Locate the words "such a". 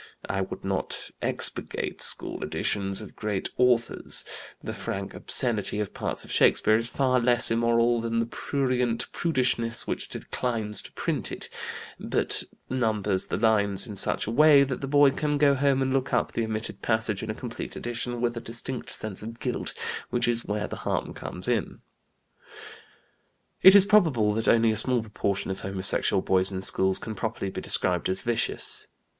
13.95-14.31